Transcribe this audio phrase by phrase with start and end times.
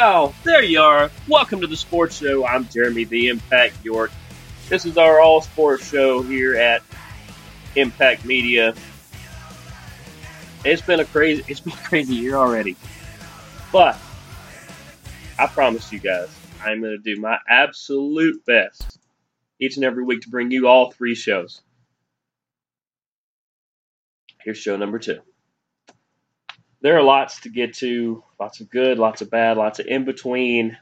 [0.00, 0.32] Wow.
[0.44, 1.10] There you are.
[1.28, 2.46] Welcome to the Sports Show.
[2.46, 4.10] I'm Jeremy the Impact York.
[4.70, 6.82] This is our all sports show here at
[7.76, 8.74] Impact Media.
[10.64, 12.76] It's been a crazy it's been a crazy year already.
[13.72, 13.98] But
[15.38, 16.30] I promise you guys,
[16.64, 18.98] I'm gonna do my absolute best
[19.58, 21.60] each and every week to bring you all three shows.
[24.38, 25.20] Here's show number two
[26.82, 30.04] there are lots to get to, lots of good, lots of bad, lots of in
[30.04, 30.78] between.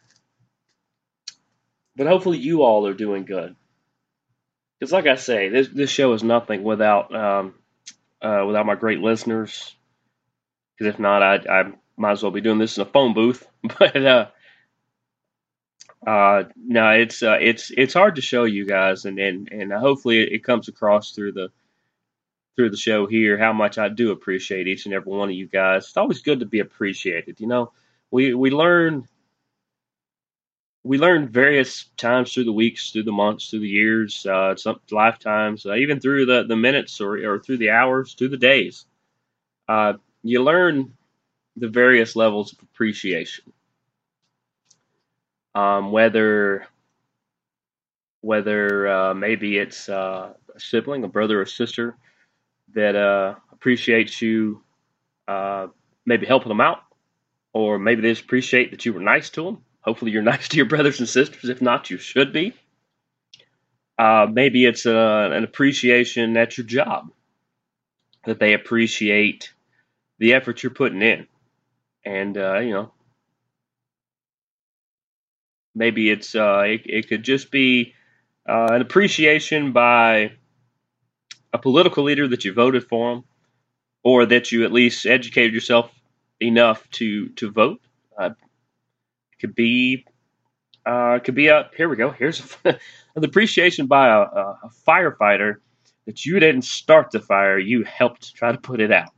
[1.97, 3.57] But hopefully, you all are doing good.
[4.79, 7.55] Because, like I say, this this show is nothing without um,
[8.23, 9.75] uh, without my great listeners.
[10.77, 13.47] Because if not, I, I might as well be doing this in a phone booth.
[13.79, 14.27] But uh,
[16.07, 20.21] uh, no, it's uh, it's it's hard to show you guys, and and, and hopefully
[20.21, 21.49] it comes across through the
[22.59, 25.47] through the show here how much I do appreciate each and every one of you
[25.47, 25.85] guys.
[25.85, 27.39] It's always good to be appreciated.
[27.39, 27.73] You know,
[28.11, 29.07] we we learn
[30.83, 34.81] we learn various times through the weeks, through the months, through the years, uh, some
[34.91, 38.87] lifetimes, uh, even through the, the minutes or, or through the hours, through the days.
[39.69, 39.93] Uh,
[40.25, 40.95] you learn
[41.57, 43.53] the various levels of appreciation.
[45.55, 46.67] Um, whether
[48.21, 51.97] whether uh, maybe it's uh, a sibling, a brother or sister,
[52.75, 54.63] that uh, appreciates you
[55.27, 55.69] uh,
[56.07, 56.81] maybe helping them out,
[57.53, 59.65] or maybe they just appreciate that you were nice to them.
[59.81, 61.49] Hopefully, you're nice to your brothers and sisters.
[61.51, 62.55] If not, you should be.
[63.99, 67.11] Uh, maybe it's uh, an appreciation at your job
[68.25, 69.53] that they appreciate
[70.19, 71.27] the effort you're putting in,
[72.05, 72.93] and uh, you know,
[75.75, 77.95] maybe it's uh, it, it could just be
[78.49, 80.33] uh, an appreciation by
[81.53, 83.25] a political leader that you voted for them,
[84.03, 85.91] or that you at least educated yourself
[86.41, 87.81] enough to to vote.
[88.17, 88.31] Uh,
[89.41, 90.05] could be
[90.87, 92.11] uh, could be a here we go.
[92.11, 92.79] Here's an
[93.17, 95.57] appreciation by a, a, firefighter
[96.07, 99.11] that you didn't start the fire, you helped try to put it out.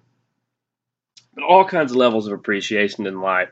[1.35, 3.51] But all kinds of levels of appreciation in life,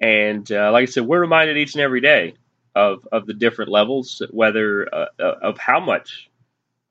[0.00, 2.34] and uh, like I said, we're reminded each and every day
[2.74, 6.30] of of the different levels, whether uh, uh of how much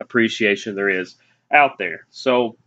[0.04, 1.16] appreciation there is
[1.52, 2.06] out there.
[2.10, 2.58] So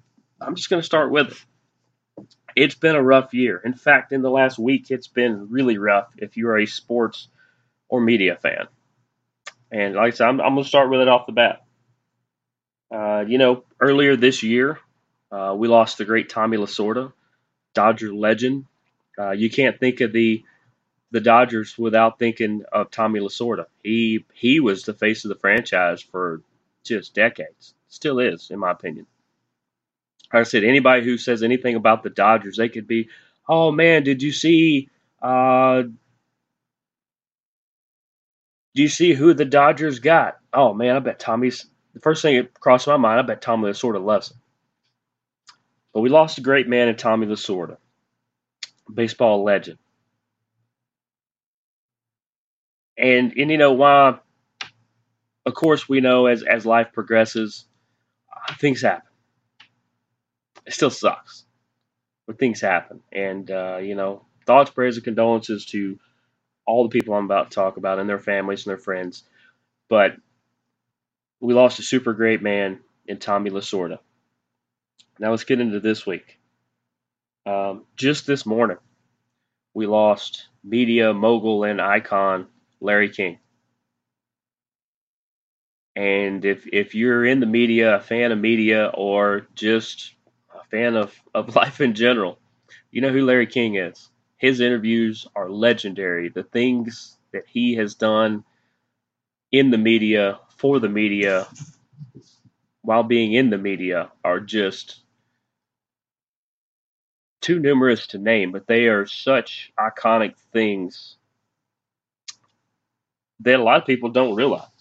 [0.40, 2.26] I'm just going to start with it.
[2.56, 3.60] It's been a rough year.
[3.62, 7.28] In fact, in the last week, it's been really rough if you are a sports
[7.88, 8.66] or media fan.
[9.70, 11.64] And like I said, I'm, I'm going to start with it off the bat.
[12.90, 14.78] Uh, you know, earlier this year,
[15.30, 17.12] uh, we lost the great Tommy Lasorda,
[17.74, 18.64] Dodger legend.
[19.18, 20.42] Uh, you can't think of the
[21.12, 23.66] the Dodgers without thinking of Tommy Lasorda.
[23.82, 26.42] He he was the face of the franchise for
[26.88, 27.74] just decades.
[27.88, 29.06] Still is, in my opinion.
[30.32, 33.08] I said, anybody who says anything about the Dodgers, they could be,
[33.48, 34.88] oh man, did you see?
[35.22, 35.82] Uh,
[38.74, 40.38] do you see who the Dodgers got?
[40.52, 43.20] Oh man, I bet Tommy's the first thing that crossed my mind.
[43.20, 44.38] I bet Tommy Lasorda loves him.
[45.94, 47.78] But we lost a great man in Tommy Lasorda,
[48.92, 49.78] baseball legend.
[52.98, 54.18] And and you know why
[55.46, 57.64] of course, we know as as life progresses,
[58.58, 59.08] things happen.
[60.66, 61.44] It still sucks,
[62.26, 65.98] but things happen, and uh, you know, thoughts, prayers, and condolences to
[66.66, 69.22] all the people I'm about to talk about and their families and their friends.
[69.88, 70.16] But
[71.40, 73.98] we lost a super great man in Tommy Lasorda.
[75.18, 76.38] Now let's get into this week.
[77.46, 78.78] Um, just this morning,
[79.74, 82.48] we lost media mogul and icon
[82.80, 83.38] Larry King.
[85.96, 90.14] And if if you're in the media, a fan of media, or just
[90.54, 92.38] a fan of, of life in general,
[92.92, 94.10] you know who Larry King is.
[94.38, 96.30] His interviews are legendary.
[96.30, 98.44] The things that he has done
[99.52, 101.48] in the media, for the media,
[102.82, 105.02] while being in the media, are just
[107.40, 111.16] too numerous to name, but they are such iconic things
[113.40, 114.75] that a lot of people don't realize.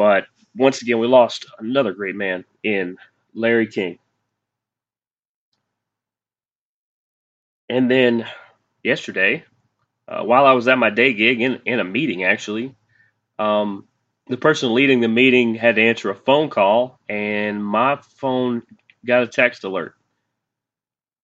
[0.00, 2.96] But once again, we lost another great man in
[3.34, 3.98] Larry King.
[7.68, 8.26] And then
[8.82, 9.44] yesterday,
[10.08, 12.74] uh, while I was at my day gig in, in a meeting, actually,
[13.38, 13.88] um,
[14.26, 18.62] the person leading the meeting had to answer a phone call, and my phone
[19.04, 19.96] got a text alert.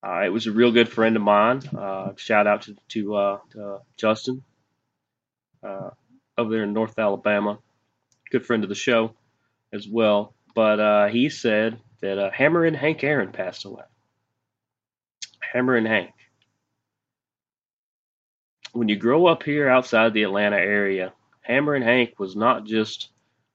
[0.07, 1.63] Uh, it was a real good friend of mine.
[1.75, 4.45] Uh, shout out to, to, uh, to Justin
[5.63, 5.89] uh,
[6.37, 7.59] over there in North Alabama.
[8.31, 9.15] Good friend of the show
[9.73, 10.35] as well.
[10.55, 13.85] But uh, he said that uh, Hammerin' Hank Aaron passed away.
[15.53, 16.13] Hammerin' Hank.
[18.73, 23.11] When you grow up here outside the Atlanta area, Hammerin' Hank was not just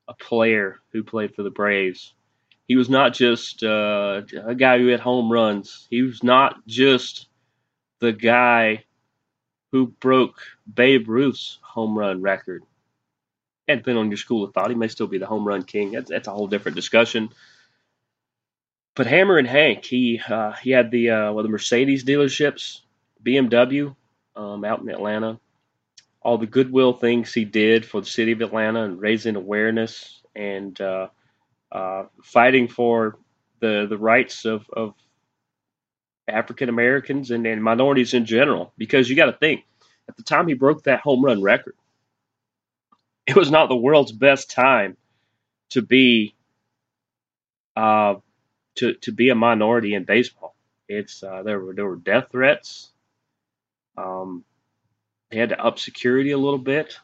[0.08, 2.14] a player who played for the Braves.
[2.68, 5.88] He was not just uh, a guy who hit home runs.
[5.90, 7.28] He was not just
[8.00, 8.86] the guy
[9.72, 10.40] who broke
[10.74, 12.64] Babe Ruth's home run record.
[13.72, 15.92] And depending on your school of thought, he may still be the home run king.
[15.92, 17.30] That's, that's a whole different discussion.
[18.96, 22.82] But Hammerin' Hank, he uh, he had the uh, well the Mercedes dealerships,
[23.24, 23.96] BMW,
[24.36, 25.40] um, out in Atlanta.
[26.22, 30.80] All the goodwill things he did for the city of Atlanta and raising awareness and
[30.80, 31.08] uh,
[31.72, 33.18] uh, fighting for
[33.60, 34.94] the the rights of, of
[36.28, 38.74] African Americans and, and minorities in general.
[38.78, 39.64] Because you got to think,
[40.10, 41.76] at the time he broke that home run record,
[43.28, 44.98] it was not the world's best time
[45.72, 46.36] to be
[47.76, 48.16] uh,
[48.76, 50.56] to to be a minority in baseball.
[50.88, 52.92] It's uh, there were there were death threats.
[53.98, 54.44] Um,
[55.32, 56.98] they had to up security a little bit.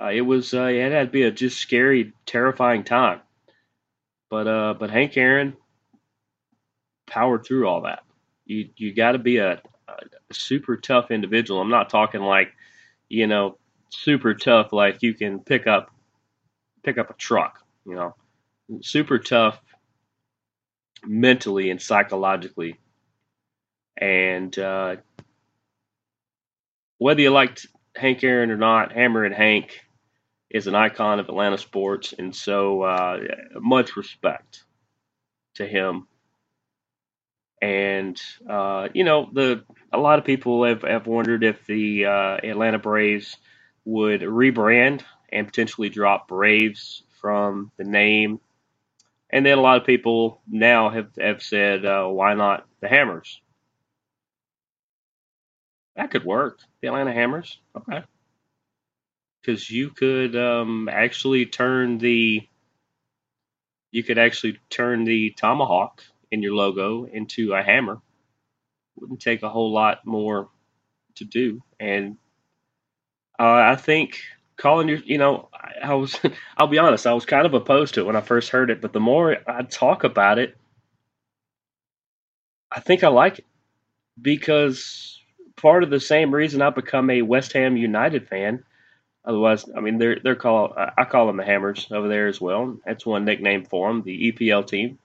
[0.00, 3.20] Uh, it was uh, it had to be a just scary, terrifying time.
[4.30, 5.56] But uh, but Hank Aaron
[7.06, 8.04] powered through all that.
[8.46, 11.60] You you got to be a, a super tough individual.
[11.60, 12.52] I'm not talking like
[13.08, 13.57] you know
[13.90, 15.90] super tough like you can pick up
[16.82, 17.62] pick up a truck.
[17.86, 18.14] You know,
[18.82, 19.60] super tough
[21.04, 22.76] mentally and psychologically.
[23.96, 24.96] And uh,
[26.98, 29.84] whether you liked Hank Aaron or not, Hammerin' Hank
[30.50, 33.18] is an icon of Atlanta sports, and so uh,
[33.54, 34.64] much respect
[35.56, 36.06] to him.
[37.60, 42.36] And uh, you know, the a lot of people have, have wondered if the uh,
[42.42, 43.36] Atlanta Braves
[43.88, 48.40] would rebrand and potentially drop Braves from the name.
[49.30, 53.40] And then a lot of people now have, have said, uh, why not the Hammers?
[55.96, 56.60] That could work.
[56.80, 57.58] The Atlanta Hammers.
[57.76, 58.02] Okay
[59.48, 62.46] because you could um, actually turn the
[63.90, 68.02] you could actually turn the tomahawk in your logo into a hammer.
[68.96, 70.50] Wouldn't take a whole lot more
[71.14, 72.18] to do, and
[73.38, 74.20] uh, I think
[74.56, 76.18] calling your you know I, I was
[76.56, 78.80] I'll be honest I was kind of opposed to it when I first heard it,
[78.80, 80.56] but the more I talk about it,
[82.70, 83.46] I think I like it
[84.20, 85.20] because
[85.56, 88.64] part of the same reason I become a West Ham United fan
[89.28, 92.78] Otherwise, I mean, they're they're called I call them the Hammers over there as well.
[92.86, 94.98] That's one nickname for them, the EPL team.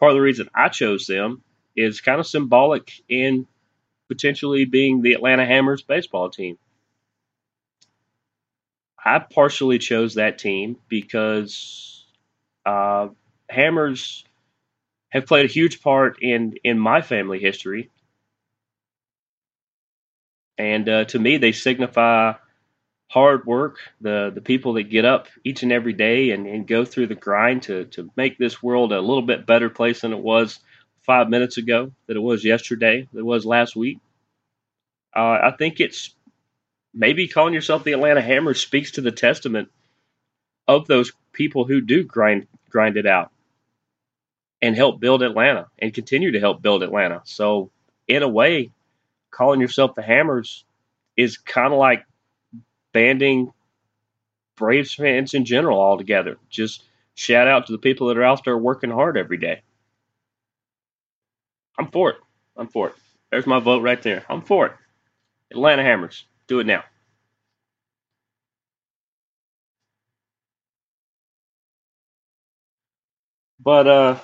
[0.00, 1.42] Part of the reason I chose them
[1.76, 3.46] is kind of symbolic in
[4.08, 6.58] potentially being the Atlanta Hammers baseball team.
[9.04, 12.04] I partially chose that team because
[12.66, 13.08] uh,
[13.50, 14.24] Hammers
[15.10, 17.90] have played a huge part in in my family history,
[20.58, 22.34] and uh, to me, they signify
[23.10, 26.84] hard work, the the people that get up each and every day and, and go
[26.84, 30.20] through the grind to to make this world a little bit better place than it
[30.20, 30.60] was
[31.02, 33.98] five minutes ago, that it was yesterday, that it was last week.
[35.16, 36.14] Uh, I think it's
[36.92, 39.70] maybe calling yourself the Atlanta Hammer speaks to the testament
[40.66, 43.30] of those people who do grind grind it out
[44.62, 47.22] and help build Atlanta and continue to help build Atlanta.
[47.24, 47.70] So
[48.06, 48.70] in a way,
[49.30, 50.64] calling yourself the Hammers
[51.16, 52.04] is kind of like
[52.92, 53.52] banding
[54.56, 56.36] Braves fans in general all together.
[56.50, 59.62] Just shout out to the people that are out there working hard every day.
[61.78, 62.16] I'm for it.
[62.56, 62.94] I'm for it.
[63.30, 64.24] There's my vote right there.
[64.28, 64.72] I'm for it.
[65.50, 66.26] Atlanta Hammers.
[66.50, 66.82] Do it now.
[73.60, 74.18] But uh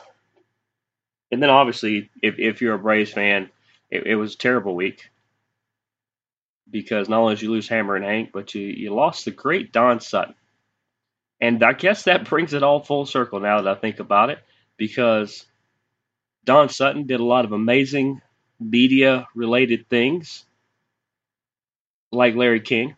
[1.31, 3.51] and then obviously if if you're a Braves fan,
[3.91, 5.09] it, it was a terrible week
[6.69, 10.01] because not only did you lose Hammerin' Hank, but you, you lost the great Don
[10.01, 10.35] Sutton.
[11.41, 14.41] And I guess that brings it all full circle now that I think about it,
[14.77, 15.47] because
[16.45, 18.21] Don Sutton did a lot of amazing
[18.59, 20.45] media related things,
[22.17, 22.97] like Larry King.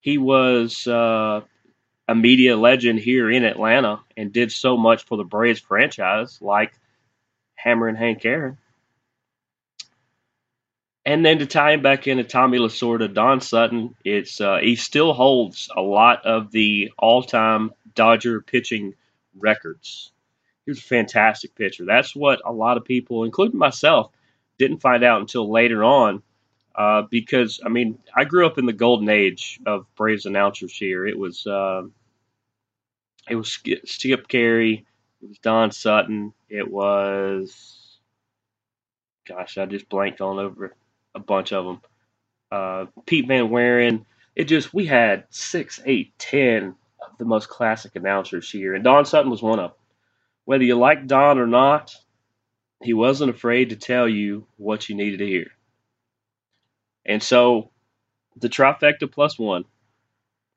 [0.00, 1.42] He was uh,
[2.08, 6.72] a media legend here in Atlanta and did so much for the Braves franchise, like
[7.54, 8.58] Hammerin' Hank Aaron.
[11.04, 15.12] And then to tie him back into Tommy Lasorda, Don Sutton, it's uh, he still
[15.12, 18.94] holds a lot of the all-time Dodger pitching
[19.36, 20.12] records.
[20.64, 21.84] He was a fantastic pitcher.
[21.84, 24.12] That's what a lot of people, including myself,
[24.58, 26.22] didn't find out until later on.
[26.74, 31.06] Uh, because I mean, I grew up in the golden age of Braves announcers here.
[31.06, 31.82] It was uh,
[33.28, 34.84] it was Skip Caray,
[35.22, 37.98] it was Don Sutton, it was
[39.26, 40.74] gosh, I just blanked on over
[41.14, 41.80] a bunch of them.
[42.50, 44.04] Uh, Pete Van Wieren.
[44.34, 49.04] It just we had six, eight, ten of the most classic announcers here, and Don
[49.04, 49.78] Sutton was one of them.
[50.44, 51.94] Whether you like Don or not,
[52.82, 55.50] he wasn't afraid to tell you what you needed to hear.
[57.06, 57.70] And so,
[58.36, 59.64] the trifecta plus one.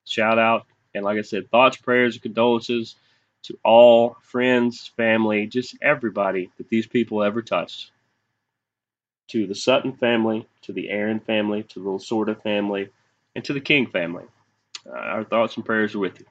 [0.04, 2.96] Shout out, and like I said, thoughts, prayers, and condolences
[3.44, 7.90] to all friends, family, just everybody that these people ever touched
[9.28, 12.88] to the Sutton family, to the Aaron family, to the Lasorda family,
[13.34, 14.24] and to the King family.
[14.86, 16.26] Uh, our thoughts and prayers are with you.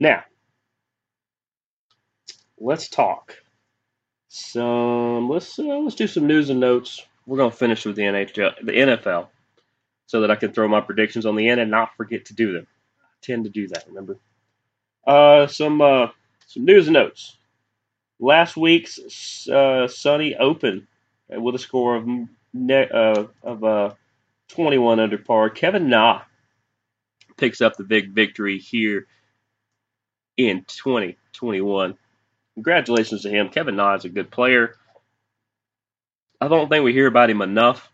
[0.00, 0.24] Now,
[2.64, 3.36] let's talk
[4.28, 5.28] some.
[5.28, 7.06] Let's uh, let's do some news and notes.
[7.26, 9.28] We're gonna finish with the NHL, the NFL,
[10.06, 12.52] so that I can throw my predictions on the end and not forget to do
[12.52, 12.66] them.
[13.00, 13.84] I tend to do that.
[13.86, 14.18] Remember.
[15.06, 16.08] Uh, some uh,
[16.46, 17.36] some news and notes.
[18.18, 18.98] Last week's
[19.48, 20.86] uh, Sony Open
[21.28, 22.08] with a score of
[22.52, 23.94] ne- uh, of uh,
[24.48, 25.50] 21 under par.
[25.50, 26.22] Kevin Na
[27.36, 29.06] picks up the big victory here
[30.36, 31.96] in 2021.
[32.54, 33.48] Congratulations to him.
[33.48, 34.76] Kevin is a good player.
[36.40, 37.90] I don't think we hear about him enough,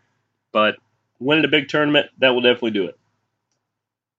[0.51, 0.75] but
[1.19, 2.97] winning a big tournament, that will definitely do it.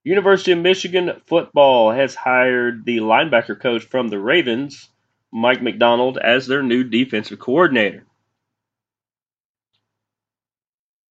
[0.05, 4.89] University of Michigan football has hired the linebacker coach from the Ravens,
[5.31, 8.05] Mike Macdonald, as their new defensive coordinator.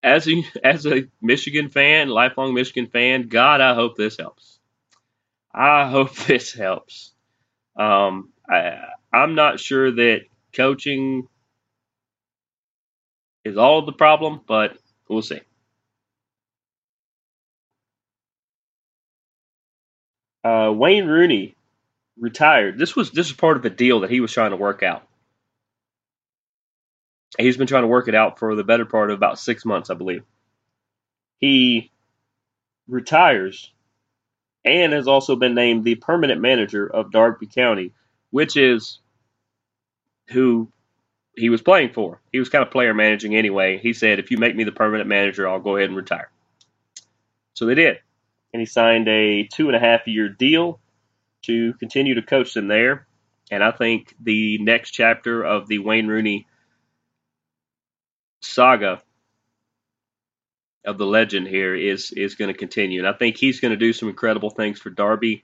[0.03, 4.59] As a, as a Michigan fan, lifelong Michigan fan, God, I hope this helps.
[5.53, 7.13] I hope this helps.
[7.77, 8.77] Um, I,
[9.13, 10.21] I'm not sure that
[10.53, 11.27] coaching
[13.45, 14.77] is all of the problem, but
[15.09, 15.41] we'll see.
[20.43, 21.55] Uh, Wayne Rooney
[22.19, 22.77] retired.
[22.77, 25.07] This was this was part of a deal that he was trying to work out.
[27.37, 29.89] He's been trying to work it out for the better part of about six months,
[29.89, 30.23] I believe.
[31.39, 31.91] He
[32.87, 33.71] retires
[34.65, 37.93] and has also been named the permanent manager of Derby County,
[38.31, 39.00] which is
[40.31, 40.71] who
[41.35, 42.21] he was playing for.
[42.31, 43.77] He was kind of player managing anyway.
[43.77, 46.29] He said, if you make me the permanent manager, I'll go ahead and retire.
[47.53, 47.99] So they did
[48.53, 50.79] and he signed a two and a half year deal
[51.43, 53.07] to continue to coach them there.
[53.49, 56.47] And I think the next chapter of the Wayne Rooney
[58.41, 59.01] saga
[60.85, 63.77] of the legend here is is going to continue, and I think he's going to
[63.77, 65.43] do some incredible things for Derby.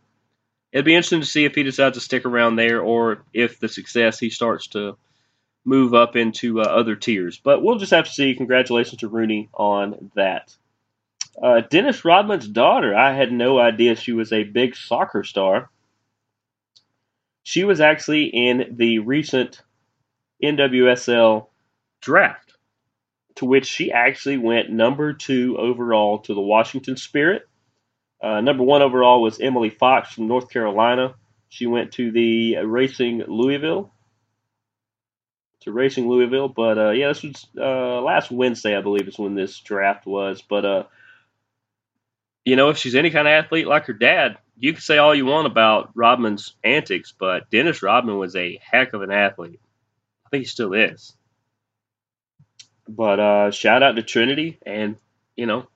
[0.78, 3.68] It'd be interesting to see if he decides to stick around there, or if the
[3.68, 4.96] success he starts to
[5.66, 7.40] move up into uh, other tiers.
[7.44, 8.36] But we'll just have to see.
[8.36, 10.56] Congratulations to Rooney on that.
[11.42, 15.72] Uh, Dennis Rodman's daughter, I had no idea she was a big soccer star.
[17.42, 19.64] She was actually in the recent
[20.44, 21.48] NWSL
[22.02, 22.54] draft,
[23.38, 27.50] to which she actually went number two overall to the Washington Spirit.
[28.22, 31.16] Uh, number one overall was Emily Fox from North Carolina.
[31.50, 33.94] She went to the Racing Louisville.
[35.62, 39.36] To Racing Louisville, but uh, yeah, this was uh, last Wednesday, I believe, is when
[39.36, 40.42] this draft was.
[40.42, 40.84] But uh,
[42.46, 45.14] you know, if she's any kind of athlete like her dad, you can say all
[45.14, 49.60] you want about Rodman's antics, but Dennis Rodman was a heck of an athlete.
[50.26, 51.16] I think he still is.
[52.88, 54.96] But uh, shout out to Trinity, and
[55.36, 55.68] you know,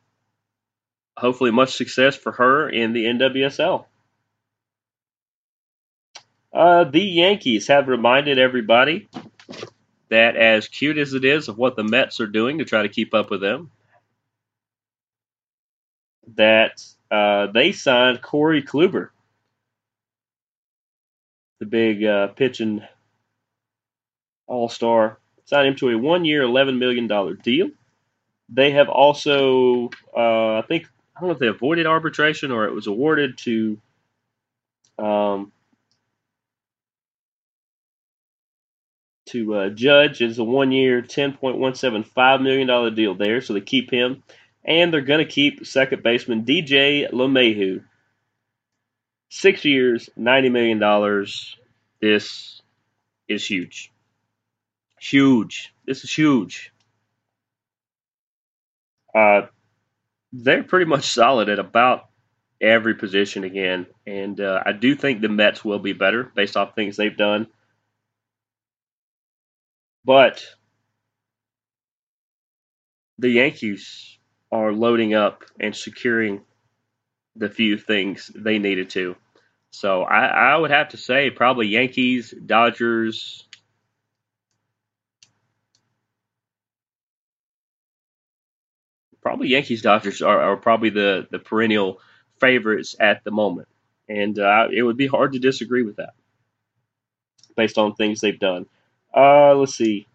[1.17, 3.85] hopefully much success for her in the NWSL.
[6.53, 9.07] Uh, the Yankees have reminded everybody
[10.09, 12.89] that as cute as it is of what the Mets are doing to try to
[12.89, 13.71] keep up with them,
[16.35, 19.09] that uh, they signed Corey Kluber,
[21.59, 22.81] the big uh, pitching
[24.47, 27.07] all star, signed him to a one year, $11 million
[27.41, 27.69] deal.
[28.49, 30.87] They have also, uh, I think,
[31.21, 33.79] don't know if they avoided arbitration or it was awarded to
[34.97, 35.51] um,
[39.27, 40.21] to uh, Judge.
[40.21, 43.91] It's a one-year, ten point one seven five million dollar deal there, so they keep
[43.91, 44.23] him,
[44.65, 47.83] and they're going to keep second baseman DJ LeMahieu.
[49.29, 51.55] Six years, ninety million dollars.
[52.01, 52.61] This
[53.27, 53.91] is huge.
[54.99, 55.73] Huge.
[55.85, 56.71] This is huge.
[59.15, 59.43] Uh,
[60.33, 62.09] they're pretty much solid at about
[62.61, 66.75] every position again, and uh, I do think the Mets will be better based off
[66.75, 67.47] things they've done.
[70.05, 70.43] But
[73.19, 74.17] the Yankees
[74.51, 76.41] are loading up and securing
[77.35, 79.15] the few things they needed to.
[79.71, 83.47] So I, I would have to say probably Yankees, Dodgers.
[89.21, 91.99] Probably Yankees, Dodgers are, are probably the, the perennial
[92.39, 93.67] favorites at the moment.
[94.09, 96.13] And uh, it would be hard to disagree with that
[97.55, 98.65] based on things they've done.
[99.15, 100.07] Uh, let's see.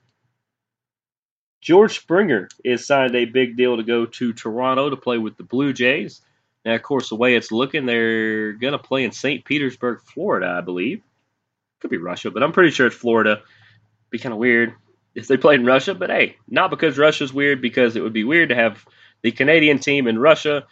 [1.61, 5.43] George Springer is signed a big deal to go to Toronto to play with the
[5.43, 6.21] Blue Jays.
[6.65, 9.45] Now, of course, the way it's looking, they're going to play in St.
[9.45, 11.03] Petersburg, Florida, I believe.
[11.81, 13.43] Could be Russia, but I'm pretty sure it's Florida.
[14.11, 14.75] Be kind of weird
[15.17, 18.23] if they played in Russia, but hey, not because Russia's weird, because it would be
[18.23, 18.85] weird to have
[19.23, 20.67] the Canadian team in Russia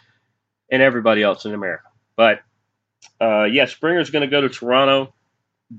[0.71, 1.87] and everybody else in America.
[2.15, 2.41] But
[3.19, 5.13] uh, yeah, Springer's going to go to Toronto.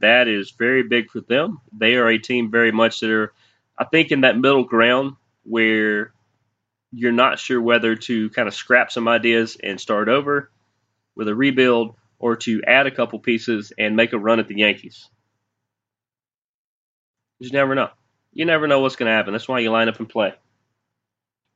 [0.00, 1.60] That is very big for them.
[1.72, 3.32] They are a team very much that are,
[3.78, 6.12] I think, in that middle ground where
[6.90, 10.50] you're not sure whether to kind of scrap some ideas and start over
[11.14, 14.58] with a rebuild or to add a couple pieces and make a run at the
[14.58, 15.08] Yankees.
[17.38, 17.90] You never know.
[18.36, 19.32] You never know what's going to happen.
[19.32, 20.34] That's why you line up and play.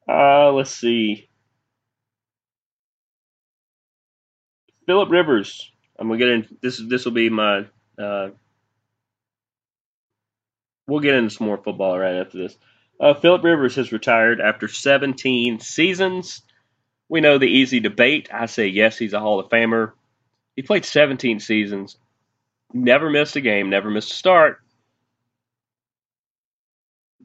[0.09, 1.29] Uh, let's see.
[4.87, 5.71] Philip Rivers.
[5.99, 6.59] I'm gonna get in.
[6.63, 7.67] This this will be my.
[7.99, 8.31] Uh,
[10.87, 12.57] we'll get into some more football right after this.
[12.99, 16.41] Uh, Philip Rivers has retired after 17 seasons.
[17.11, 18.31] We know the easy debate.
[18.33, 19.93] I say yes, he's a Hall of Famer.
[20.57, 21.99] He played 17 seasons,
[22.73, 24.63] never missed a game, never missed a start.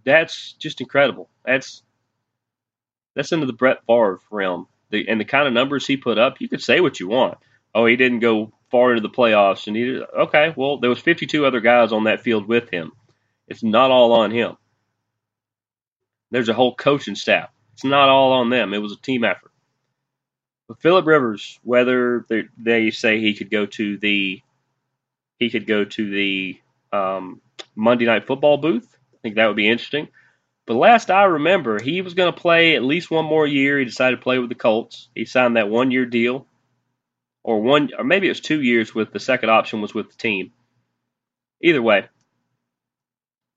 [0.06, 1.30] That's just incredible.
[1.46, 1.84] That's
[3.16, 4.68] that's into the Brett Favre realm.
[4.92, 7.38] The, and the kind of numbers he put up, you could say what you want.
[7.74, 10.54] Oh, he didn't go far into the playoffs, and he okay.
[10.56, 12.92] Well, there was 52 other guys on that field with him.
[13.48, 14.58] It's not all on him.
[16.32, 17.50] There's a whole coaching staff.
[17.74, 18.74] It's not all on them.
[18.74, 19.52] It was a team effort.
[20.68, 22.26] But Philip Rivers, whether
[22.58, 24.42] they, say he could go to the
[25.38, 26.60] he could go to the
[26.92, 27.42] um,
[27.76, 28.95] Monday Night Football booth,
[29.26, 30.10] think that would be interesting.
[30.68, 33.80] But last I remember, he was going to play at least one more year.
[33.80, 35.10] He decided to play with the Colts.
[35.16, 36.46] He signed that one year deal,
[37.44, 40.18] or one, or maybe it was two years with the second option was with the
[40.18, 40.52] team.
[41.64, 42.08] Either way,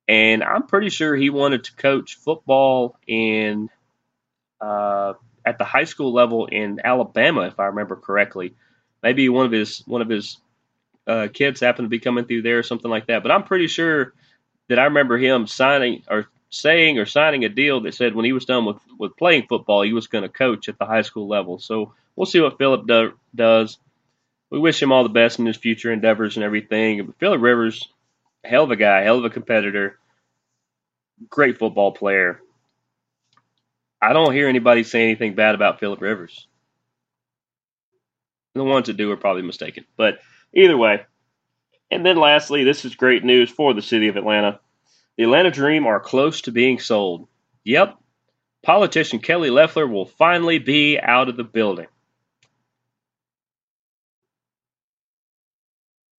[0.07, 3.68] and I'm pretty sure he wanted to coach football in
[4.61, 5.12] uh,
[5.44, 8.54] at the high school level in Alabama, if I remember correctly.
[9.02, 10.38] Maybe one of his one of his
[11.07, 13.22] uh, kids happened to be coming through there or something like that.
[13.22, 14.14] But I'm pretty sure
[14.68, 18.33] that I remember him signing or saying or signing a deal that said when he
[18.33, 21.28] was done with, with playing football, he was going to coach at the high school
[21.28, 21.59] level.
[21.59, 23.78] So we'll see what Philip do, does.
[24.50, 27.12] We wish him all the best in his future endeavors and everything.
[27.18, 27.87] Philip Rivers,
[28.44, 29.98] hell of a guy, hell of a competitor,
[31.28, 32.40] great football player.
[34.00, 36.46] I don't hear anybody say anything bad about Philip Rivers.
[38.54, 39.85] The ones that do are probably mistaken.
[39.96, 40.18] But
[40.54, 41.04] either way.
[41.90, 44.61] And then lastly, this is great news for the city of Atlanta.
[45.16, 47.29] The Atlanta Dream are close to being sold.
[47.64, 47.98] Yep,
[48.62, 51.87] politician Kelly Loeffler will finally be out of the building.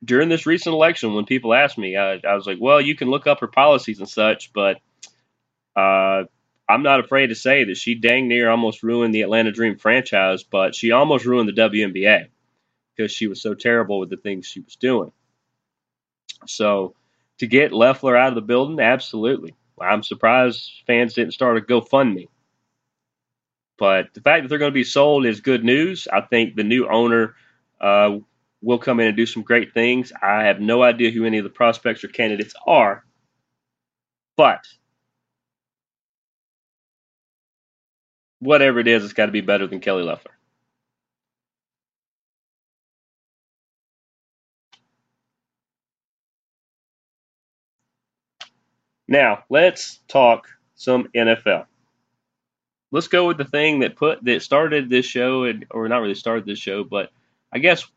[0.04, 3.10] During this recent election, when people asked me, I, I was like, well, you can
[3.10, 4.78] look up her policies and such, but
[5.76, 6.24] uh,
[6.68, 10.44] I'm not afraid to say that she dang near almost ruined the Atlanta Dream franchise,
[10.44, 12.28] but she almost ruined the WNBA
[12.96, 15.12] because she was so terrible with the things she was doing.
[16.46, 16.96] So
[17.40, 19.56] to get Loeffler out of the building, absolutely.
[19.82, 22.28] I'm surprised fans didn't start a GoFundMe.
[23.78, 26.08] But the fact that they're going to be sold is good news.
[26.12, 27.36] I think the new owner
[27.80, 28.18] uh,
[28.62, 30.12] will come in and do some great things.
[30.22, 33.06] I have no idea who any of the prospects or candidates are,
[34.36, 34.66] but
[38.40, 40.32] whatever it is, it's got to be better than Kelly Loeffler.
[49.10, 51.66] Now, let's talk some NFL.
[52.92, 56.14] Let's go with the thing that put that started this show, and, or not really
[56.14, 57.10] started this show, but
[57.52, 57.88] I guess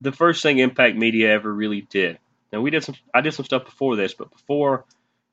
[0.00, 2.18] the first thing Impact Media ever really did.
[2.52, 4.84] Now we did some, I did some stuff before this, but before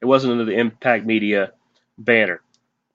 [0.02, 1.52] it wasn't under the Impact Media
[2.00, 2.42] banner.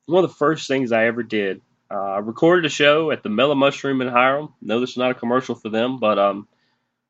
[0.06, 3.28] One of the first things I ever did, uh, I recorded a show at the
[3.28, 4.52] Mellow Mushroom in Hiram.
[4.60, 6.48] No, this is not a commercial for them, but um,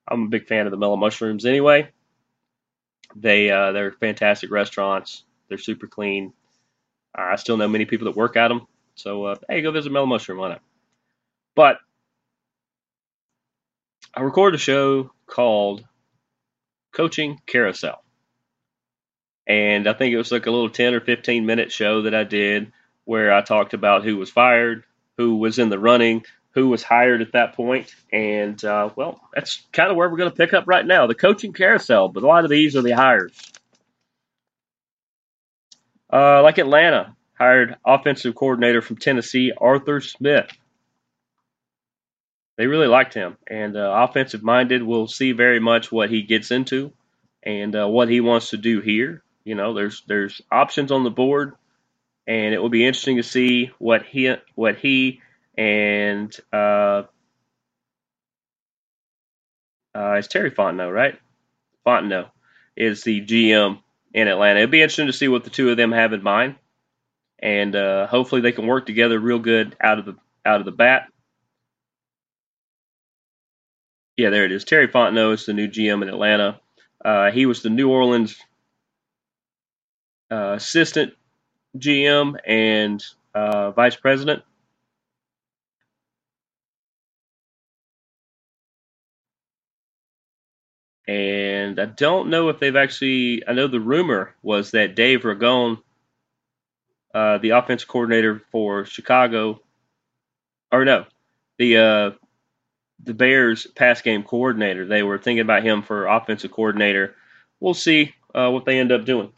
[0.07, 1.89] I'm a big fan of the Mellow Mushrooms anyway.
[3.17, 5.25] They uh, they're fantastic restaurants.
[5.49, 6.33] They're super clean.
[7.15, 8.67] I still know many people that work at them.
[8.97, 10.61] So uh, hey, go visit Mellow Mushroom on it.
[11.55, 11.79] But
[14.15, 15.85] I recorded a show called
[16.93, 18.03] Coaching Carousel.
[19.47, 22.25] And I think it was like a little 10 or 15 minute show that I
[22.25, 22.73] did
[23.05, 24.85] where I talked about who was fired,
[25.19, 26.25] who was in the running,
[26.55, 27.95] who was hired at that point.
[28.13, 31.15] And, uh, well, that's kind of where we're going to pick up right now the
[31.15, 32.09] coaching carousel.
[32.09, 33.33] But a lot of these are the hires.
[36.13, 40.49] Uh, like Atlanta hired offensive coordinator from Tennessee, Arthur Smith.
[42.57, 44.85] They really liked him, and uh, offensive minded.
[44.85, 46.93] We'll see very much what he gets into
[47.43, 49.25] and uh, what he wants to do here.
[49.43, 51.55] You know, there's there's options on the board,
[52.29, 55.21] and it will be interesting to see what he what he
[55.57, 57.03] and uh,
[59.95, 61.19] uh, it's Terry Fontenot, right?
[61.87, 62.31] Fontenot
[62.77, 63.79] is the GM
[64.13, 64.61] in Atlanta.
[64.61, 66.57] It'll be interesting to see what the two of them have in mind,
[67.39, 70.73] and uh, hopefully they can work together real good out of the out of the
[70.73, 71.09] bat.
[74.17, 74.65] Yeah, there it is.
[74.65, 76.61] Terry Fontenot is the new GM in Atlanta.
[77.05, 78.39] Uh, he was the New Orleans
[80.31, 81.15] uh, assistant
[81.77, 84.43] GM and uh, vice president.
[91.07, 93.47] And I don't know if they've actually.
[93.47, 95.83] I know the rumor was that Dave Ragone,
[97.15, 99.61] uh, the offensive coordinator for Chicago,
[100.73, 101.05] or no,
[101.59, 102.11] the uh,
[103.03, 104.87] the Bears pass game coordinator.
[104.87, 107.15] They were thinking about him for offensive coordinator.
[107.61, 109.31] We'll see uh, what they end up doing.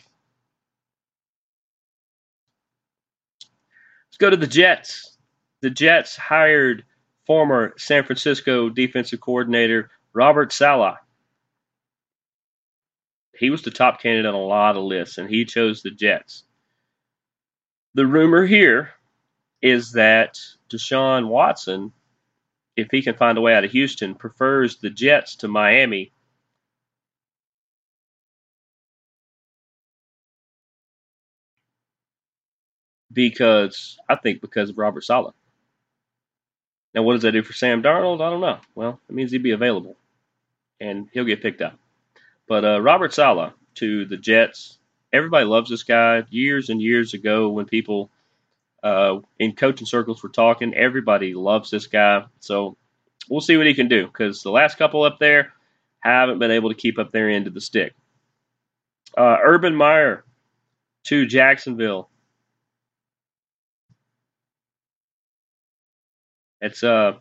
[4.07, 5.17] Let's go to the Jets.
[5.63, 6.85] The Jets hired
[7.27, 10.97] former San Francisco defensive coordinator Robert Saleh
[13.38, 16.44] he was the top candidate on a lot of lists, and he chose the Jets.
[17.94, 18.90] The rumor here
[19.62, 20.38] is that
[20.70, 21.92] Deshaun Watson,
[22.77, 26.12] if he can find a way out of Houston, prefers the Jets to Miami.
[33.12, 35.35] Because I think because of Robert Saleh.
[36.94, 38.20] Now, what does that do for Sam Darnold?
[38.20, 38.59] I don't know.
[38.75, 39.96] Well, it means he'd be available,
[40.81, 41.79] and he'll get picked up.
[42.49, 44.79] But uh, Robert Saleh to the Jets,
[45.13, 46.25] everybody loves this guy.
[46.31, 48.11] Years and years ago, when people
[48.83, 52.25] uh, in coaching circles were talking, everybody loves this guy.
[52.41, 52.77] So
[53.29, 55.53] we'll see what he can do because the last couple up there
[56.01, 57.95] haven't been able to keep up their end of the stick.
[59.17, 60.25] Uh, Urban Meyer
[61.05, 62.09] to Jacksonville.
[66.61, 67.15] It's uh,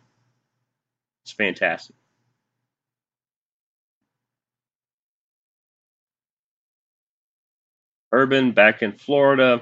[1.24, 1.96] it's fantastic.
[8.16, 9.60] Urban back in Florida.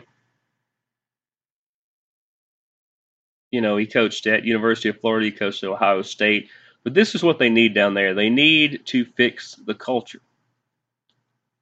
[3.50, 6.50] You know, he coached at University of Florida, he coached at Ohio State.
[6.84, 8.14] But this is what they need down there.
[8.14, 10.20] They need to fix the culture.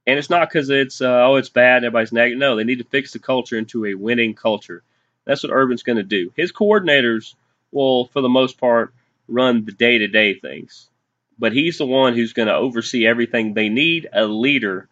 [0.06, 2.38] And it's not because it's uh, oh it's bad and everybody's negative.
[2.40, 4.82] No, they need to fix the culture into a winning culture.
[5.24, 6.32] That's what Urban's going to do.
[6.36, 7.34] His coordinators
[7.70, 8.92] will, for the most part,
[9.28, 10.90] run the day to day things,
[11.38, 13.54] but he's the one who's going to oversee everything.
[13.54, 14.88] They need a leader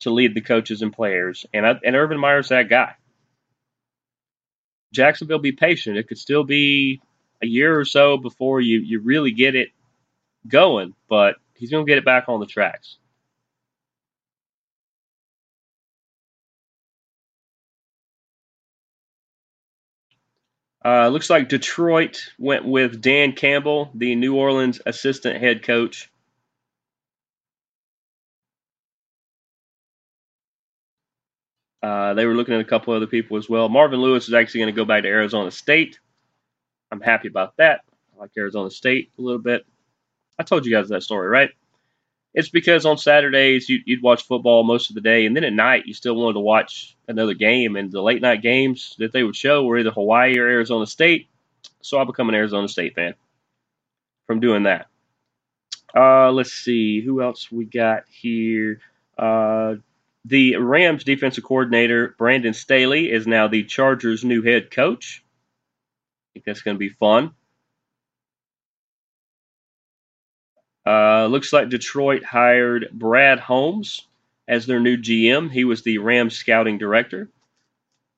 [0.00, 2.94] to lead the coaches and players, and I, and Urban Meyer's that guy.
[4.92, 5.96] Jacksonville, be patient.
[5.96, 7.00] It could still be
[7.42, 9.68] a year or so before you you really get it
[10.48, 12.96] going, but he's going to get it back on the tracks.
[20.82, 26.09] Uh, looks like Detroit went with Dan Campbell, the New Orleans assistant head coach.
[31.82, 33.68] Uh, they were looking at a couple other people as well.
[33.68, 35.98] Marvin Lewis is actually going to go back to Arizona State.
[36.90, 37.80] I'm happy about that.
[38.14, 39.64] I like Arizona State a little bit.
[40.38, 41.50] I told you guys that story, right?
[42.32, 45.52] It's because on Saturdays you, would watch football most of the day, and then at
[45.52, 47.76] night you still wanted to watch another game.
[47.76, 51.28] And the late night games that they would show were either Hawaii or Arizona State.
[51.82, 53.14] So I become an Arizona State fan
[54.26, 54.86] from doing that.
[55.94, 58.80] Uh, let's see who else we got here.
[59.18, 59.76] Uh,
[60.24, 65.24] the Rams defensive coordinator, Brandon Staley, is now the Chargers' new head coach.
[65.24, 67.32] I think that's going to be fun.
[70.86, 74.06] Uh, looks like Detroit hired Brad Holmes
[74.48, 75.50] as their new GM.
[75.50, 77.28] He was the Rams scouting director.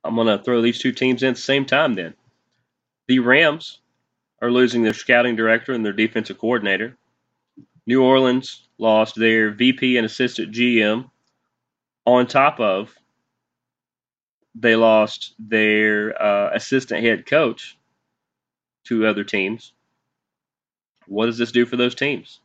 [0.04, 2.14] I'm going to throw these two teams in at the same time then.
[3.08, 3.80] The Rams
[4.40, 6.96] are losing their scouting director and their defensive coordinator.
[7.86, 11.10] New Orleans lost their VP and assistant GM.
[12.04, 12.94] On top of,
[14.54, 17.78] they lost their uh, assistant head coach
[18.84, 19.72] to other teams.
[21.06, 22.40] What does this do for those teams?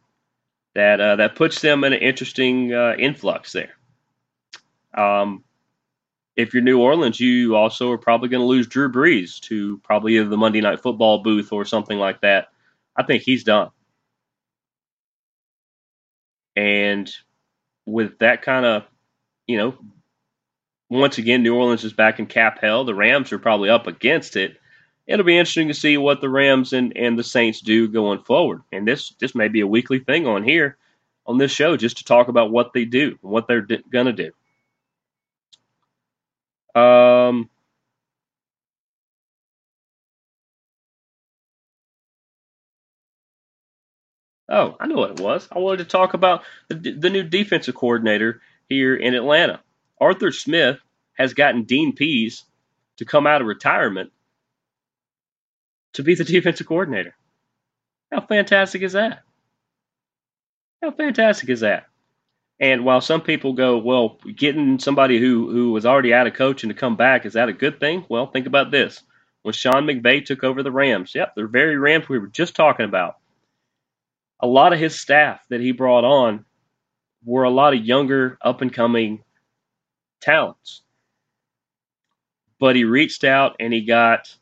[0.75, 3.75] That uh, that puts them in an interesting uh, influx there.
[4.93, 5.43] Um,
[6.35, 10.17] if you're New Orleans, you also are probably going to lose Drew Brees to probably
[10.17, 12.49] either the Monday Night Football booth or something like that.
[12.95, 13.69] I think he's done.
[16.55, 17.11] And
[17.85, 18.83] with that kind of,
[19.47, 19.77] you know,
[20.89, 22.85] once again, New Orleans is back in cap hell.
[22.85, 24.57] The Rams are probably up against it.
[25.05, 28.61] It'll be interesting to see what the Rams and, and the Saints do going forward.
[28.71, 30.77] And this this may be a weekly thing on here
[31.25, 34.13] on this show just to talk about what they do and what they're d- to
[34.13, 34.31] do.
[36.79, 37.49] Um,
[44.49, 45.47] oh, I know what it was.
[45.51, 49.61] I wanted to talk about the, the new defensive coordinator here in Atlanta.
[49.99, 50.79] Arthur Smith
[51.17, 52.43] has gotten Dean Pees
[52.97, 54.11] to come out of retirement
[55.93, 57.15] to be the defensive coordinator.
[58.11, 59.23] How fantastic is that?
[60.81, 61.87] How fantastic is that?
[62.59, 66.69] And while some people go, well, getting somebody who, who was already out of coaching
[66.69, 68.05] to come back, is that a good thing?
[68.09, 69.01] Well, think about this.
[69.43, 72.85] When Sean McVay took over the Rams, yep, the very Rams we were just talking
[72.85, 73.17] about,
[74.39, 76.45] a lot of his staff that he brought on
[77.27, 79.23] were a lot of younger, up and coming
[80.21, 80.81] talents.
[82.59, 84.35] But he reached out and he got,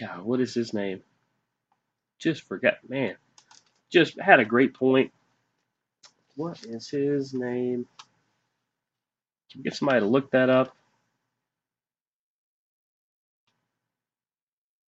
[0.00, 1.02] God, what is his name?
[2.18, 3.16] Just forgot, man
[3.90, 5.12] just had a great point.
[6.36, 7.86] What is his name?
[9.50, 10.74] Can we get somebody to look that up?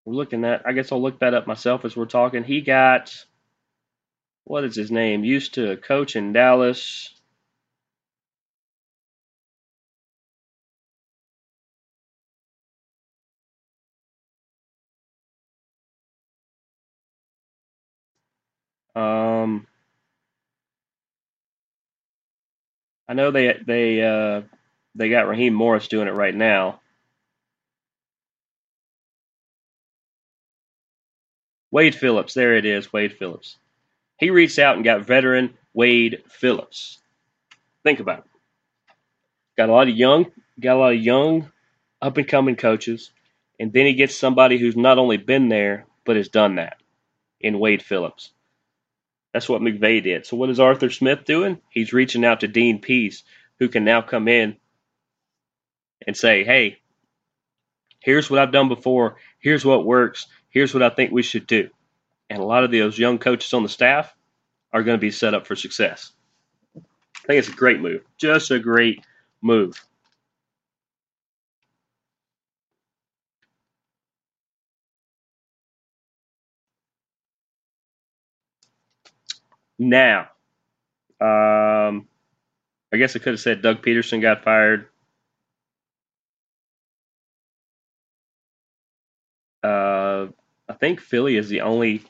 [0.04, 2.44] We're looking at, I guess I'll look that up myself as we're talking.
[2.44, 3.24] He got,
[4.50, 5.22] what is his name?
[5.22, 7.14] Used to coach in Dallas.
[18.96, 19.68] Um,
[23.08, 24.42] I know they they uh,
[24.96, 26.80] they got Raheem Morris doing it right now.
[31.70, 33.56] Wade Phillips, there it is, Wade Phillips.
[34.20, 36.98] He reached out and got veteran Wade Phillips.
[37.82, 38.24] Think about it.
[39.56, 40.26] Got a lot of young,
[40.60, 41.50] got a lot of young,
[42.02, 43.12] up and coming coaches,
[43.58, 46.76] and then he gets somebody who's not only been there but has done that
[47.40, 48.32] in Wade Phillips.
[49.32, 50.26] That's what McVay did.
[50.26, 51.58] So what is Arthur Smith doing?
[51.70, 53.24] He's reaching out to Dean Pees,
[53.58, 54.56] who can now come in
[56.06, 56.78] and say, "Hey,
[58.00, 59.16] here's what I've done before.
[59.38, 60.26] Here's what works.
[60.50, 61.70] Here's what I think we should do."
[62.30, 64.14] And a lot of those young coaches on the staff
[64.72, 66.12] are going to be set up for success.
[67.24, 68.02] I think it's a great move.
[68.18, 69.04] Just a great
[69.42, 69.74] move.
[79.78, 80.28] Now,
[81.20, 82.08] um,
[82.92, 84.88] I guess I could have said Doug Pederson got fired.
[89.62, 90.28] Uh,
[90.68, 92.02] I think Philly is the only.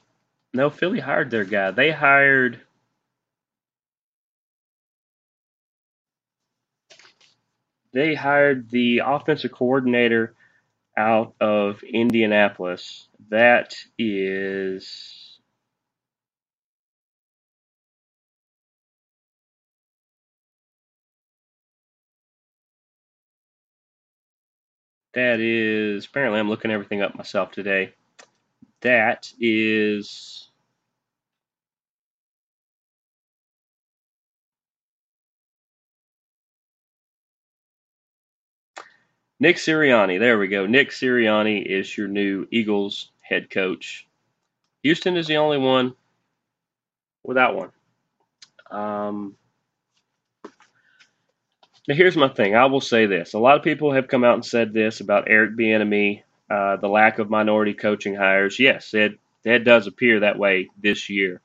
[0.54, 1.70] No, Philly hired their guy.
[1.70, 2.60] They hired.
[7.92, 10.34] They hired the offensive coordinator
[10.96, 13.08] out of Indianapolis.
[13.30, 15.38] That is
[25.14, 27.94] That is apparently I'm looking everything up myself today.
[28.82, 30.48] That is
[39.38, 40.18] Nick Sirianni.
[40.18, 40.66] There we go.
[40.66, 44.06] Nick Sirianni is your new Eagles head coach.
[44.82, 45.94] Houston is the only one
[47.22, 47.70] without one.
[48.70, 49.36] Um,
[51.88, 52.54] now, here's my thing.
[52.54, 53.34] I will say this.
[53.34, 56.88] A lot of people have come out and said this about Eric Bieniemy, uh, the
[56.88, 58.58] lack of minority coaching hires.
[58.58, 61.40] Yes, it, it does appear that way this year.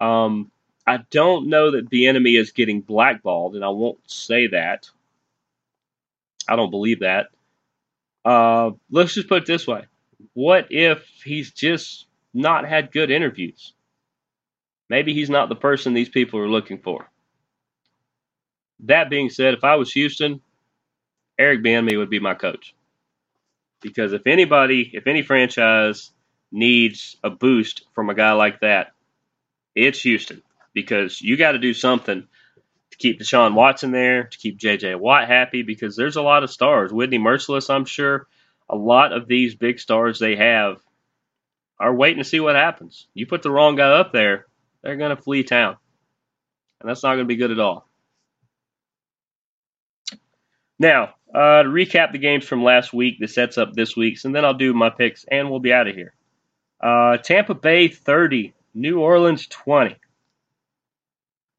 [0.00, 0.50] Um,
[0.86, 4.90] I don't know that Bieniemy is getting blackballed, and I won't say that.
[6.48, 7.28] I don't believe that.
[8.24, 9.86] Uh, let's just put it this way.
[10.34, 13.72] What if he's just not had good interviews.
[14.90, 17.08] Maybe he's not the person these people are looking for.
[18.80, 20.40] That being said, if I was Houston,
[21.38, 22.74] Eric Bieniemy would be my coach.
[23.84, 26.10] Because if anybody, if any franchise
[26.50, 28.92] needs a boost from a guy like that,
[29.74, 30.42] it's Houston.
[30.72, 32.26] Because you got to do something
[32.90, 34.94] to keep Deshaun Watson there, to keep J.J.
[34.94, 36.92] Watt happy, because there's a lot of stars.
[36.92, 38.26] Whitney Mercilus, I'm sure,
[38.70, 40.78] a lot of these big stars they have
[41.78, 43.06] are waiting to see what happens.
[43.12, 44.46] You put the wrong guy up there,
[44.82, 45.76] they're going to flee town.
[46.80, 47.86] And that's not going to be good at all.
[50.78, 54.34] Now, uh, to recap the games from last week that sets up this week's, and
[54.34, 56.14] then I'll do my picks and we'll be out of here.
[56.80, 59.96] Uh, Tampa Bay 30, New Orleans 20.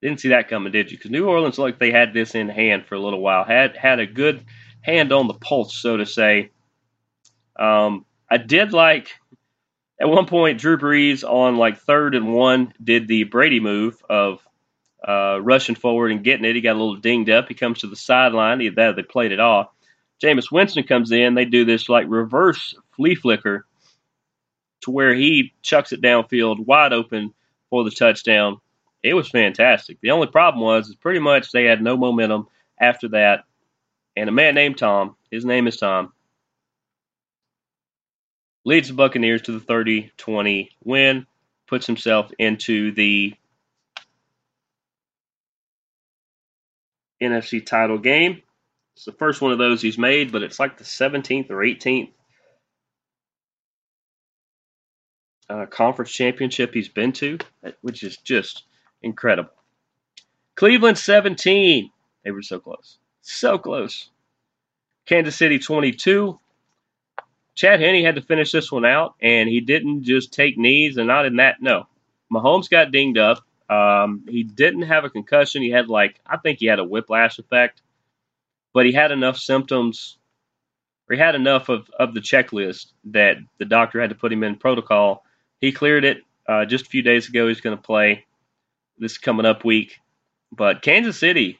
[0.02, 0.98] Didn't see that coming, did you?
[0.98, 3.44] Because New Orleans looked like they had this in hand for a little while.
[3.44, 4.46] Had had a good
[4.82, 6.52] hand on the pulse, so to say.
[7.58, 9.10] Um, I did like
[10.00, 14.46] at one point Drew Brees on like third and one did the Brady move of
[15.08, 16.56] uh, rushing forward and getting it.
[16.56, 17.48] He got a little dinged up.
[17.48, 18.60] He comes to the sideline.
[18.60, 19.70] He, that they played it off.
[20.22, 21.36] Jameis Winston comes in.
[21.36, 23.65] They do this like reverse flea flicker
[24.82, 27.34] to where he chucks it downfield wide open
[27.70, 28.60] for the touchdown.
[29.04, 30.00] It was fantastic.
[30.02, 32.48] The only problem was is pretty much they had no momentum
[32.80, 33.44] after that.
[34.15, 36.13] And a man named Tom, his name is Tom,
[38.63, 41.28] leads the Buccaneers to the 30 20 win,
[41.68, 43.36] puts himself into the
[47.21, 48.41] NFC title game.
[48.95, 52.12] It's the first one of those he's made, but it's like the 17th or 18th
[55.49, 57.38] uh, conference championship he's been to,
[57.82, 58.63] which is just
[59.01, 59.51] incredible.
[60.56, 61.91] Cleveland 17.
[62.23, 62.97] They were so close.
[63.21, 64.10] So close.
[65.06, 66.39] Kansas City 22.
[67.54, 71.08] Chad Henne had to finish this one out, and he didn't just take knees and
[71.08, 71.62] not in that.
[71.62, 71.88] No.
[72.32, 73.45] Mahomes got dinged up.
[73.69, 75.62] Um, he didn't have a concussion.
[75.62, 77.82] He had like I think he had a whiplash effect,
[78.73, 80.17] but he had enough symptoms,
[81.10, 84.43] or he had enough of, of the checklist that the doctor had to put him
[84.43, 85.23] in protocol.
[85.60, 87.47] He cleared it uh, just a few days ago.
[87.47, 88.25] He's going to play
[88.97, 89.99] this coming up week,
[90.51, 91.60] but Kansas City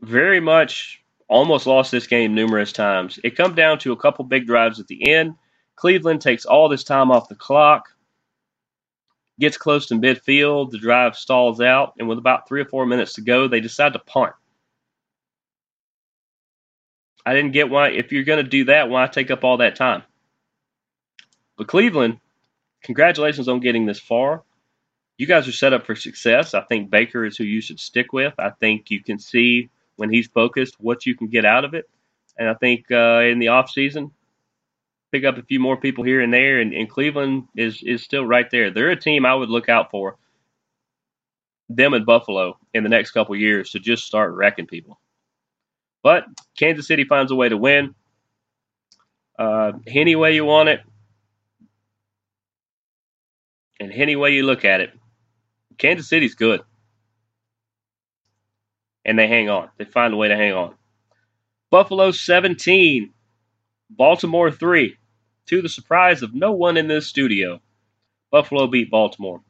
[0.00, 3.20] very much almost lost this game numerous times.
[3.22, 5.36] It come down to a couple big drives at the end.
[5.76, 7.88] Cleveland takes all this time off the clock
[9.40, 13.14] gets close to midfield, the drive stalls out, and with about three or four minutes
[13.14, 14.32] to go, they decide to punt.
[17.24, 19.76] I didn't get why, if you're going to do that, why take up all that
[19.76, 20.02] time?
[21.56, 22.18] But Cleveland,
[22.82, 24.42] congratulations on getting this far.
[25.18, 26.54] You guys are set up for success.
[26.54, 28.32] I think Baker is who you should stick with.
[28.38, 31.90] I think you can see when he's focused what you can get out of it.
[32.38, 34.12] And I think uh, in the offseason,
[35.12, 38.24] pick up a few more people here and there, and, and Cleveland is is still
[38.24, 38.70] right there.
[38.70, 40.16] They're a team I would look out for.
[41.68, 44.98] Them and Buffalo in the next couple years to just start wrecking people.
[46.02, 46.24] But
[46.58, 47.94] Kansas City finds a way to win.
[49.38, 50.80] Uh, any way you want it,
[53.78, 54.90] and any way you look at it,
[55.78, 56.62] Kansas City's good.
[59.04, 59.70] And they hang on.
[59.78, 60.74] They find a way to hang on.
[61.70, 63.12] Buffalo 17,
[63.88, 64.96] Baltimore 3
[65.50, 67.60] to the surprise of no one in this studio,
[68.30, 69.42] Buffalo beat Baltimore.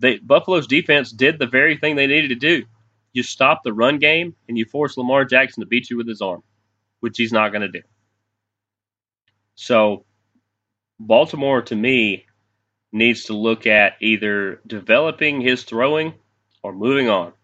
[0.00, 2.64] They, Buffalo's defense did the very thing they needed to do.
[3.12, 6.22] You stop the run game and you force Lamar Jackson to beat you with his
[6.22, 6.42] arm,
[7.00, 7.82] which he's not going to do.
[9.54, 10.06] So,
[10.98, 12.24] Baltimore to me
[12.90, 16.14] needs to look at either developing his throwing
[16.62, 17.34] or moving on.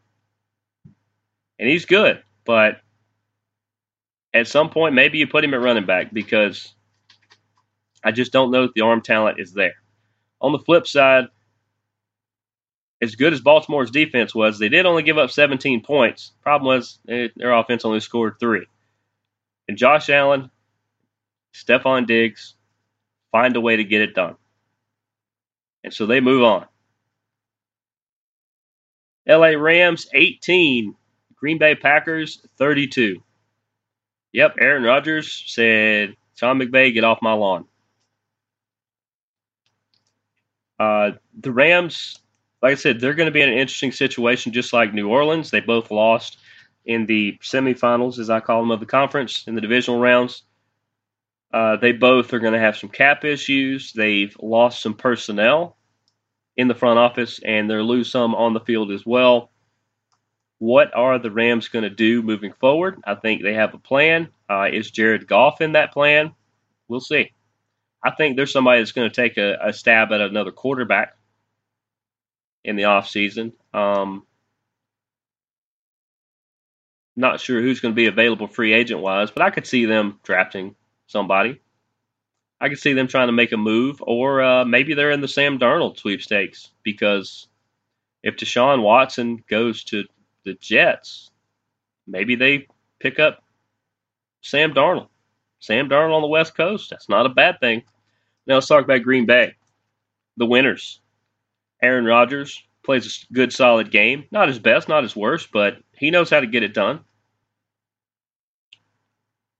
[1.59, 2.81] And he's good, but
[4.33, 6.73] at some point, maybe you put him at running back because
[8.09, 9.75] I just don't know that the arm talent is there.
[10.41, 11.27] On the flip side,
[13.03, 16.33] as good as Baltimore's defense was, they did only give up 17 points.
[16.41, 18.65] Problem was their offense only scored three.
[19.69, 20.51] And Josh Allen,
[21.55, 22.55] Stefon Diggs
[23.31, 24.37] find a way to get it done.
[25.85, 26.65] And so they move on.
[29.29, 30.95] LA Rams 18,
[31.37, 33.23] Green Bay Packers 32.
[34.33, 37.68] Yep, Aaron Rodgers said, Sean McVay, get off my lawn.
[40.79, 42.19] Uh, the Rams,
[42.63, 45.51] like I said, they're going to be in an interesting situation, just like New Orleans.
[45.51, 46.39] They both lost
[46.85, 50.43] in the semifinals, as I call them, of the conference in the divisional rounds.
[51.53, 53.93] Uh, they both are going to have some cap issues.
[53.93, 55.77] They've lost some personnel
[56.57, 59.51] in the front office, and they'll lose some on the field as well.
[60.59, 63.01] What are the Rams going to do moving forward?
[63.05, 64.29] I think they have a plan.
[64.51, 66.35] Uh, is Jared Goff in that plan?
[66.89, 67.33] We'll see.
[68.03, 71.17] I think there's somebody that's going to take a, a, stab at another quarterback
[72.65, 73.53] in the offseason.
[73.75, 74.25] Um,
[77.17, 80.21] not sure who's going to be available free agent wise, but I could see them
[80.23, 80.77] drafting
[81.09, 81.61] somebody.
[82.61, 85.29] I could see them trying to make a move, or uh, maybe they're in the
[85.29, 87.49] Sam Darnold sweepstakes because
[88.23, 90.05] if Deshaun Watson goes to
[90.45, 91.31] the Jets,
[92.07, 92.67] maybe they
[93.01, 93.43] pick up
[94.43, 95.09] Sam Darnold.
[95.61, 96.91] Sam Darnold on the West Coast.
[96.91, 97.83] That's not a bad thing.
[98.47, 99.55] Now let's talk about Green Bay.
[100.37, 101.01] The winners.
[101.83, 104.25] Aaron Rodgers plays a good, solid game.
[104.31, 107.01] Not his best, not his worst, but he knows how to get it done.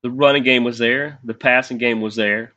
[0.03, 2.53] The running game was there, the passing game was there,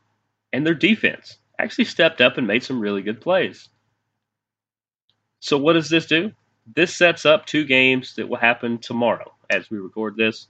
[0.52, 3.68] and their defense actually stepped up and made some really good plays.
[5.40, 6.32] So, what does this do?
[6.74, 10.46] This sets up two games that will happen tomorrow as we record this.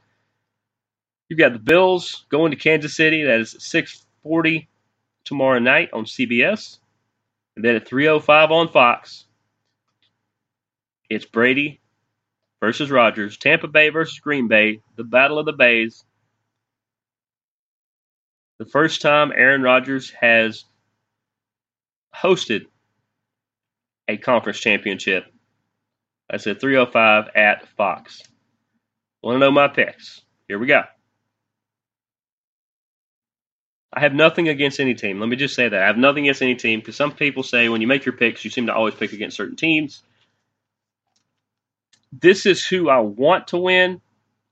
[1.33, 3.23] You've got the Bills going to Kansas City.
[3.23, 4.69] That is 6:40
[5.25, 6.79] tomorrow night on CBS,
[7.57, 9.25] and then at 3:05 on Fox.
[11.09, 11.81] It's Brady
[12.61, 16.05] versus Rodgers, Tampa Bay versus Green Bay, the Battle of the Bays.
[18.59, 20.67] The first time Aaron Rodgers has
[22.15, 22.67] hosted
[24.07, 25.33] a conference championship.
[26.29, 28.23] That's at 305 at Fox.
[29.23, 30.21] Want to know my picks?
[30.47, 30.83] Here we go.
[33.93, 35.21] I have nothing against any team.
[35.21, 35.83] Let me just say that.
[35.83, 38.45] I have nothing against any team because some people say when you make your picks,
[38.45, 40.03] you seem to always pick against certain teams.
[42.13, 44.01] This is who I want to win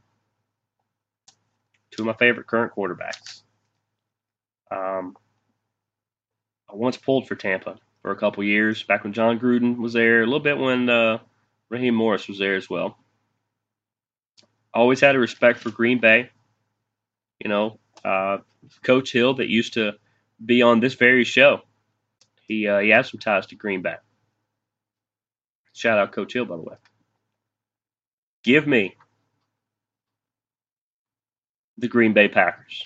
[1.90, 3.33] two of my favorite current quarterbacks.
[4.74, 5.16] Um,
[6.70, 10.22] I once pulled for Tampa for a couple years back when Jon Gruden was there,
[10.22, 11.18] a little bit when uh,
[11.70, 12.98] Raheem Morris was there as well.
[14.72, 16.30] Always had a respect for Green Bay.
[17.38, 18.38] You know, uh,
[18.82, 19.92] Coach Hill that used to
[20.44, 21.60] be on this very show.
[22.46, 23.96] He uh, he has some ties to Green Bay.
[25.72, 26.76] Shout out Coach Hill, by the way.
[28.42, 28.96] Give me
[31.78, 32.84] the Green Bay Packers.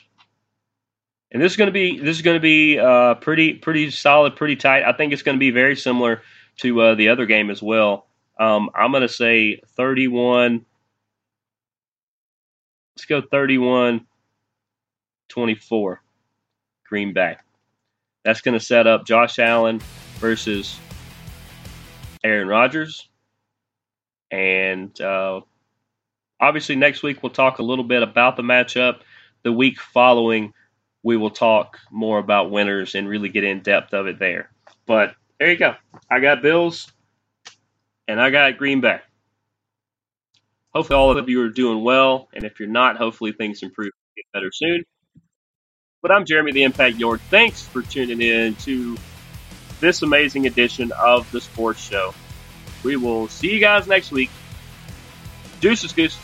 [1.30, 4.36] And this is going to be this is going to be uh, pretty pretty solid,
[4.36, 4.84] pretty tight.
[4.84, 6.22] I think it's going to be very similar
[6.58, 8.06] to uh, the other game as well.
[8.38, 10.64] Um, I'm going to say 31.
[12.96, 14.06] Let's go 31
[15.28, 16.02] 24
[16.88, 17.36] Green Bay.
[18.24, 19.80] That's going to set up Josh Allen
[20.18, 20.78] versus
[22.24, 23.08] Aaron Rodgers.
[24.30, 25.42] And uh,
[26.40, 29.00] obviously, next week we'll talk a little bit about the matchup.
[29.44, 30.52] The week following,
[31.02, 34.50] we will talk more about winners and really get in depth of it there.
[34.86, 35.74] But there you go.
[36.10, 36.92] I got Bills
[38.06, 39.00] and I got Green Bay.
[40.74, 42.28] Hopefully, all of you are doing well.
[42.34, 44.84] And if you're not, hopefully things improve get better soon.
[46.02, 47.20] But I'm Jeremy the Impact York.
[47.30, 48.96] Thanks for tuning in to
[49.80, 52.14] this amazing edition of the Sports Show.
[52.84, 54.30] We will see you guys next week.
[55.60, 56.18] Deuces, Goose.